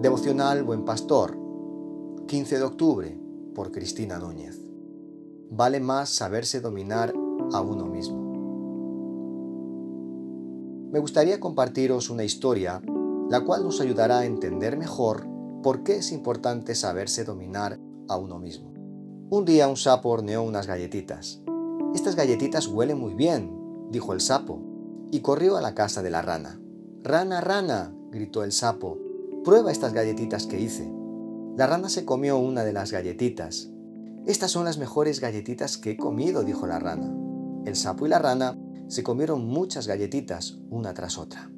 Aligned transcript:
Devocional 0.00 0.62
Buen 0.62 0.86
Pastor, 0.86 1.36
15 2.26 2.56
de 2.56 2.64
octubre, 2.64 3.20
por 3.54 3.70
Cristina 3.70 4.18
Núñez. 4.18 4.58
Vale 5.50 5.78
más 5.78 6.08
saberse 6.08 6.62
dominar 6.62 7.12
a 7.52 7.60
uno 7.60 7.84
mismo. 7.84 8.18
Me 10.90 11.00
gustaría 11.00 11.38
compartiros 11.38 12.08
una 12.08 12.24
historia 12.24 12.80
la 13.28 13.44
cual 13.44 13.62
nos 13.62 13.82
ayudará 13.82 14.20
a 14.20 14.24
entender 14.24 14.78
mejor 14.78 15.28
por 15.62 15.82
qué 15.82 15.96
es 15.96 16.12
importante 16.12 16.74
saberse 16.74 17.24
dominar 17.24 17.78
a 18.08 18.16
uno 18.16 18.38
mismo. 18.38 18.72
Un 19.28 19.44
día 19.44 19.68
un 19.68 19.76
sapo 19.76 20.08
horneó 20.08 20.42
unas 20.42 20.66
galletitas. 20.66 21.42
Estas 21.94 22.16
galletitas 22.16 22.68
huelen 22.68 22.98
muy 22.98 23.12
bien, 23.12 23.52
dijo 23.90 24.14
el 24.14 24.22
sapo, 24.22 24.62
y 25.10 25.20
corrió 25.20 25.58
a 25.58 25.60
la 25.60 25.74
casa 25.74 26.02
de 26.02 26.08
la 26.08 26.22
rana. 26.22 26.58
Rana, 27.02 27.42
rana, 27.42 27.94
gritó 28.10 28.44
el 28.44 28.52
sapo, 28.52 28.96
Prueba 29.44 29.72
estas 29.72 29.94
galletitas 29.94 30.46
que 30.46 30.60
hice. 30.60 30.92
La 31.56 31.66
rana 31.66 31.88
se 31.88 32.04
comió 32.04 32.36
una 32.36 32.62
de 32.62 32.74
las 32.74 32.92
galletitas. 32.92 33.70
Estas 34.26 34.50
son 34.50 34.66
las 34.66 34.76
mejores 34.76 35.18
galletitas 35.18 35.78
que 35.78 35.92
he 35.92 35.96
comido, 35.96 36.42
dijo 36.42 36.66
la 36.66 36.78
rana. 36.78 37.10
El 37.64 37.74
sapo 37.74 38.04
y 38.04 38.10
la 38.10 38.18
rana 38.18 38.58
se 38.88 39.02
comieron 39.02 39.46
muchas 39.46 39.86
galletitas, 39.86 40.58
una 40.68 40.92
tras 40.92 41.16
otra. 41.16 41.50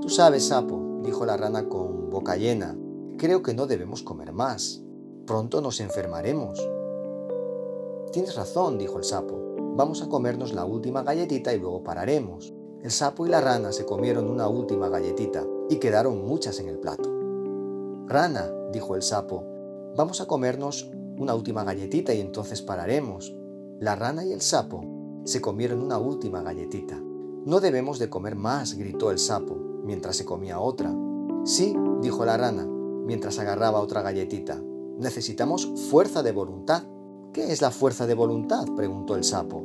Tú 0.00 0.08
sabes, 0.08 0.44
sapo, 0.44 1.02
dijo 1.04 1.26
la 1.26 1.36
rana 1.36 1.68
con 1.68 2.08
boca 2.08 2.36
llena, 2.36 2.78
creo 3.18 3.42
que 3.42 3.52
no 3.52 3.66
debemos 3.66 4.02
comer 4.02 4.32
más. 4.32 4.82
Pronto 5.26 5.60
nos 5.60 5.80
enfermaremos. 5.80 6.58
Tienes 8.10 8.36
razón, 8.36 8.78
dijo 8.78 8.96
el 8.96 9.04
sapo. 9.04 9.54
Vamos 9.76 10.00
a 10.00 10.08
comernos 10.08 10.54
la 10.54 10.64
última 10.64 11.02
galletita 11.02 11.52
y 11.52 11.58
luego 11.58 11.84
pararemos. 11.84 12.54
El 12.82 12.90
sapo 12.90 13.26
y 13.26 13.28
la 13.28 13.42
rana 13.42 13.72
se 13.72 13.84
comieron 13.84 14.30
una 14.30 14.48
última 14.48 14.88
galletita 14.88 15.44
y 15.68 15.76
quedaron 15.76 16.26
muchas 16.26 16.58
en 16.60 16.68
el 16.68 16.78
plato. 16.78 17.17
Rana, 18.08 18.50
dijo 18.72 18.94
el 18.94 19.02
sapo, 19.02 19.44
vamos 19.94 20.22
a 20.22 20.26
comernos 20.26 20.90
una 21.18 21.34
última 21.34 21.62
galletita 21.62 22.14
y 22.14 22.22
entonces 22.22 22.62
pararemos. 22.62 23.36
La 23.80 23.96
rana 23.96 24.24
y 24.24 24.32
el 24.32 24.40
sapo 24.40 24.82
se 25.24 25.42
comieron 25.42 25.82
una 25.82 25.98
última 25.98 26.40
galletita. 26.40 26.98
No 27.44 27.60
debemos 27.60 27.98
de 27.98 28.08
comer 28.08 28.34
más, 28.34 28.78
gritó 28.78 29.10
el 29.10 29.18
sapo, 29.18 29.56
mientras 29.84 30.16
se 30.16 30.24
comía 30.24 30.58
otra. 30.58 30.90
Sí, 31.44 31.76
dijo 32.00 32.24
la 32.24 32.38
rana, 32.38 32.64
mientras 32.66 33.38
agarraba 33.40 33.80
otra 33.80 34.00
galletita. 34.00 34.58
Necesitamos 34.96 35.70
fuerza 35.90 36.22
de 36.22 36.32
voluntad. 36.32 36.84
¿Qué 37.34 37.52
es 37.52 37.60
la 37.60 37.70
fuerza 37.70 38.06
de 38.06 38.14
voluntad? 38.14 38.64
preguntó 38.74 39.16
el 39.16 39.24
sapo. 39.24 39.62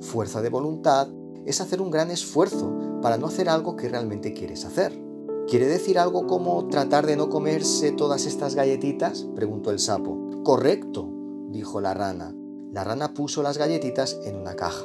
Fuerza 0.00 0.42
de 0.42 0.50
voluntad 0.50 1.08
es 1.46 1.62
hacer 1.62 1.80
un 1.80 1.90
gran 1.90 2.10
esfuerzo 2.10 3.00
para 3.00 3.16
no 3.16 3.28
hacer 3.28 3.48
algo 3.48 3.74
que 3.74 3.88
realmente 3.88 4.34
quieres 4.34 4.66
hacer. 4.66 5.09
¿Quiere 5.50 5.66
decir 5.66 5.98
algo 5.98 6.28
como 6.28 6.68
tratar 6.68 7.06
de 7.06 7.16
no 7.16 7.28
comerse 7.28 7.90
todas 7.90 8.24
estas 8.24 8.54
galletitas? 8.54 9.26
preguntó 9.34 9.72
el 9.72 9.80
sapo. 9.80 10.16
Correcto, 10.44 11.10
dijo 11.48 11.80
la 11.80 11.92
rana. 11.92 12.32
La 12.72 12.84
rana 12.84 13.14
puso 13.14 13.42
las 13.42 13.58
galletitas 13.58 14.20
en 14.24 14.36
una 14.36 14.54
caja. 14.54 14.84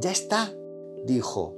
Ya 0.00 0.10
está, 0.10 0.52
dijo. 1.06 1.54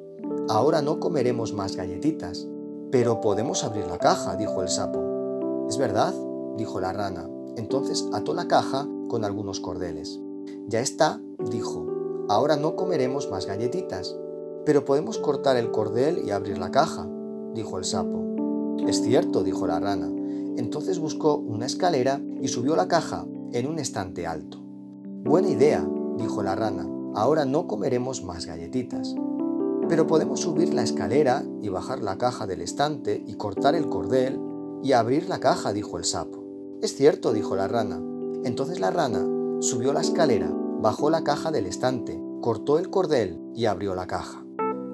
Ahora 0.50 0.82
no 0.82 1.00
comeremos 1.00 1.54
más 1.54 1.76
galletitas. 1.76 2.46
Pero 2.90 3.22
podemos 3.22 3.64
abrir 3.64 3.86
la 3.86 3.96
caja, 3.96 4.36
dijo 4.36 4.60
el 4.60 4.68
sapo. 4.68 5.66
Es 5.70 5.78
verdad, 5.78 6.12
dijo 6.58 6.78
la 6.78 6.92
rana. 6.92 7.26
Entonces 7.56 8.06
ató 8.12 8.34
la 8.34 8.48
caja 8.48 8.86
con 9.08 9.24
algunos 9.24 9.60
cordeles. 9.60 10.20
Ya 10.68 10.80
está, 10.80 11.22
dijo. 11.50 11.86
Ahora 12.28 12.56
no 12.56 12.76
comeremos 12.76 13.30
más 13.30 13.46
galletitas. 13.46 14.14
Pero 14.66 14.84
podemos 14.84 15.16
cortar 15.16 15.56
el 15.56 15.70
cordel 15.70 16.22
y 16.22 16.32
abrir 16.32 16.58
la 16.58 16.70
caja, 16.70 17.08
dijo 17.54 17.78
el 17.78 17.84
sapo. 17.84 18.21
Es 18.86 19.02
cierto, 19.02 19.42
dijo 19.42 19.66
la 19.66 19.80
rana. 19.80 20.10
Entonces 20.56 20.98
buscó 20.98 21.36
una 21.36 21.66
escalera 21.66 22.20
y 22.40 22.48
subió 22.48 22.76
la 22.76 22.88
caja 22.88 23.26
en 23.52 23.66
un 23.66 23.78
estante 23.78 24.26
alto. 24.26 24.58
Buena 25.24 25.48
idea, 25.48 25.86
dijo 26.18 26.42
la 26.42 26.54
rana. 26.54 26.88
Ahora 27.14 27.44
no 27.44 27.66
comeremos 27.66 28.22
más 28.22 28.46
galletitas. 28.46 29.14
Pero 29.88 30.06
podemos 30.06 30.40
subir 30.40 30.72
la 30.74 30.82
escalera 30.82 31.44
y 31.60 31.68
bajar 31.68 32.02
la 32.02 32.18
caja 32.18 32.46
del 32.46 32.60
estante 32.60 33.22
y 33.26 33.34
cortar 33.34 33.74
el 33.74 33.88
cordel 33.88 34.40
y 34.82 34.92
abrir 34.92 35.28
la 35.28 35.38
caja, 35.38 35.72
dijo 35.72 35.98
el 35.98 36.04
sapo. 36.04 36.42
Es 36.80 36.96
cierto, 36.96 37.32
dijo 37.32 37.56
la 37.56 37.68
rana. 37.68 38.02
Entonces 38.44 38.80
la 38.80 38.90
rana 38.90 39.24
subió 39.60 39.92
la 39.92 40.00
escalera, 40.00 40.52
bajó 40.80 41.10
la 41.10 41.22
caja 41.22 41.50
del 41.50 41.66
estante, 41.66 42.20
cortó 42.40 42.78
el 42.78 42.90
cordel 42.90 43.40
y 43.54 43.66
abrió 43.66 43.94
la 43.94 44.06
caja. 44.06 44.44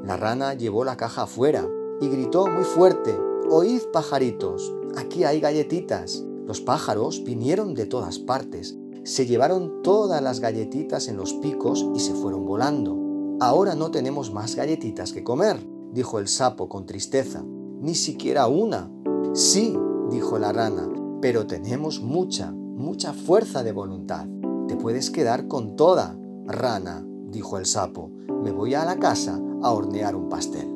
La 0.04 0.16
rana 0.16 0.54
llevó 0.54 0.84
la 0.84 0.96
caja 0.96 1.22
afuera 1.22 1.66
y 2.00 2.08
gritó 2.08 2.46
muy 2.46 2.64
fuerte, 2.64 3.18
Oíd 3.50 3.80
pajaritos, 3.94 4.74
aquí 4.94 5.24
hay 5.24 5.40
galletitas. 5.40 6.22
Los 6.44 6.60
pájaros 6.60 7.24
vinieron 7.24 7.72
de 7.72 7.86
todas 7.86 8.18
partes, 8.18 8.76
se 9.04 9.24
llevaron 9.24 9.82
todas 9.82 10.20
las 10.20 10.40
galletitas 10.40 11.08
en 11.08 11.16
los 11.16 11.32
picos 11.32 11.86
y 11.94 12.00
se 12.00 12.12
fueron 12.12 12.44
volando. 12.44 12.94
Ahora 13.40 13.74
no 13.74 13.90
tenemos 13.90 14.34
más 14.34 14.54
galletitas 14.54 15.14
que 15.14 15.24
comer, 15.24 15.66
dijo 15.94 16.18
el 16.18 16.28
sapo 16.28 16.68
con 16.68 16.84
tristeza. 16.84 17.42
Ni 17.80 17.94
siquiera 17.94 18.48
una. 18.48 18.92
Sí, 19.32 19.74
dijo 20.10 20.38
la 20.38 20.52
rana, 20.52 20.86
pero 21.22 21.46
tenemos 21.46 22.02
mucha, 22.02 22.52
mucha 22.52 23.14
fuerza 23.14 23.62
de 23.62 23.72
voluntad. 23.72 24.26
Te 24.66 24.76
puedes 24.76 25.10
quedar 25.10 25.48
con 25.48 25.74
toda, 25.74 26.18
rana, 26.44 27.02
dijo 27.30 27.56
el 27.56 27.64
sapo. 27.64 28.10
Me 28.42 28.50
voy 28.52 28.74
a 28.74 28.84
la 28.84 28.98
casa 28.98 29.40
a 29.62 29.72
hornear 29.72 30.16
un 30.16 30.28
pastel. 30.28 30.68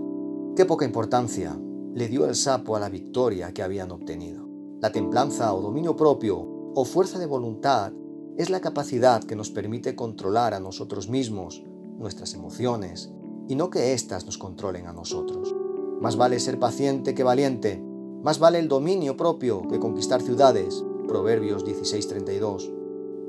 Qué 0.57 0.65
poca 0.65 0.87
importancia, 0.87 1.55
le 1.95 2.09
dio 2.09 2.27
el 2.27 2.35
sapo 2.35 2.75
a 2.77 2.81
la 2.81 2.89
victoria 2.89 3.53
que 3.53 3.63
habían 3.63 3.91
obtenido. 3.91 4.49
La 4.81 4.93
templanza 4.93 5.53
o 5.55 5.61
dominio 5.61 5.95
propio 5.95 6.73
o 6.75 6.85
fuerza 6.85 7.19
de 7.19 7.27
voluntad 7.27 7.93
es 8.39 8.49
la 8.49 8.61
capacidad 8.61 9.23
que 9.23 9.37
nos 9.37 9.51
permite 9.51 9.95
controlar 9.95 10.55
a 10.55 10.61
nosotros 10.61 11.09
mismos, 11.09 11.63
nuestras 11.99 12.33
emociones, 12.33 13.13
y 13.47 13.57
no 13.57 13.69
que 13.69 13.93
éstas 13.93 14.25
nos 14.25 14.39
controlen 14.39 14.87
a 14.87 14.93
nosotros. 14.93 15.55
Más 16.01 16.17
vale 16.17 16.41
ser 16.41 16.59
paciente 16.59 17.15
que 17.15 17.25
valiente, 17.25 17.83
más 18.23 18.39
vale 18.39 18.59
el 18.59 18.69
dominio 18.69 19.17
propio 19.17 19.69
que 19.69 19.79
conquistar 19.79 20.23
ciudades. 20.23 20.85
Proverbios 21.07 21.65
16:32. 21.65 22.73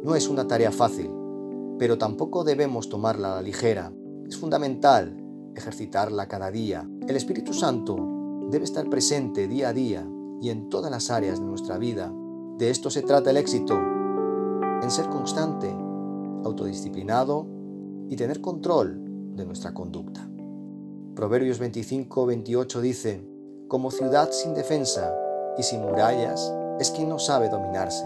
No 0.03 0.15
es 0.15 0.29
una 0.29 0.47
tarea 0.47 0.71
fácil, 0.71 1.11
pero 1.77 1.97
tampoco 1.97 2.43
debemos 2.43 2.87
tomarla 2.87 3.33
a 3.33 3.35
la 3.35 3.41
ligera. 3.41 3.91
Es 4.25 4.37
fundamental 4.37 5.17
ejercitarla 5.55 6.27
cada 6.27 6.49
día. 6.49 6.89
El 7.07 7.15
Espíritu 7.15 7.53
Santo 7.53 8.12
debe 8.53 8.65
estar 8.65 8.87
presente 8.87 9.47
día 9.47 9.69
a 9.69 9.73
día 9.73 10.07
y 10.39 10.51
en 10.51 10.69
todas 10.69 10.91
las 10.91 11.09
áreas 11.09 11.39
de 11.39 11.45
nuestra 11.45 11.79
vida. 11.79 12.13
De 12.59 12.69
esto 12.69 12.91
se 12.91 13.01
trata 13.01 13.31
el 13.31 13.37
éxito, 13.37 13.73
en 13.73 14.91
ser 14.91 15.09
constante, 15.09 15.75
autodisciplinado 16.43 17.47
y 18.09 18.15
tener 18.15 18.41
control 18.41 19.01
de 19.35 19.45
nuestra 19.47 19.73
conducta. 19.73 20.29
Proverbios 21.15 21.59
25-28 21.59 22.79
dice, 22.79 23.27
como 23.67 23.89
ciudad 23.89 24.29
sin 24.29 24.53
defensa 24.53 25.11
y 25.57 25.63
sin 25.63 25.81
murallas 25.81 26.53
es 26.79 26.91
quien 26.91 27.09
no 27.09 27.17
sabe 27.17 27.49
dominarse. 27.49 28.05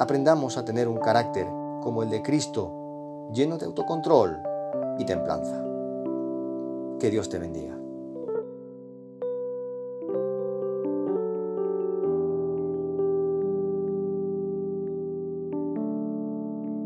Aprendamos 0.00 0.56
a 0.56 0.64
tener 0.64 0.88
un 0.88 0.98
carácter 0.98 1.46
como 1.80 2.02
el 2.02 2.10
de 2.10 2.22
Cristo, 2.22 3.30
lleno 3.32 3.56
de 3.56 3.66
autocontrol 3.66 4.36
y 4.98 5.04
templanza. 5.04 5.64
Que 6.98 7.08
Dios 7.08 7.28
te 7.28 7.38
bendiga. 7.38 7.85